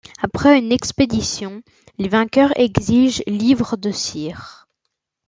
Après 0.19 0.57
une 0.57 0.71
expédition, 0.71 1.61
les 1.99 2.07
vainqueurs 2.09 2.59
exigent 2.59 3.21
livres 3.27 3.77
de 3.77 3.91
cire. 3.91 4.67